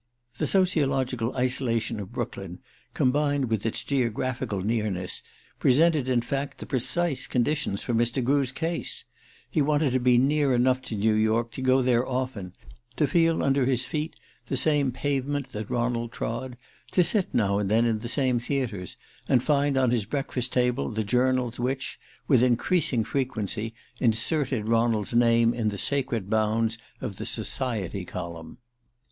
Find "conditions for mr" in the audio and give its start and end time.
7.27-8.23